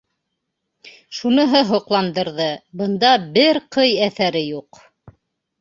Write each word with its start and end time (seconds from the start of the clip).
Шуныһы 1.17 1.61
һоҡландырҙы: 1.73 2.49
бында 2.81 3.13
бер 3.37 3.63
ҡый 3.77 3.95
әҫәре 4.07 4.43
юҡ. 4.47 4.83